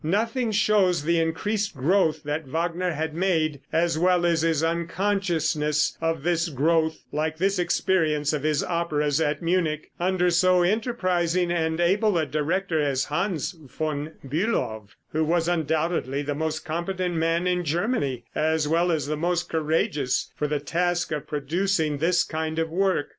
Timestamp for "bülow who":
14.27-15.23